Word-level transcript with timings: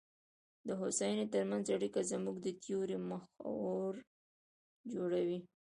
د 0.67 0.69
هوساینې 0.81 1.25
ترمنځ 1.33 1.65
اړیکه 1.75 1.99
زموږ 2.11 2.35
د 2.41 2.47
تیورۍ 2.63 2.97
محور 3.09 3.93
جوړوي. 4.93 5.39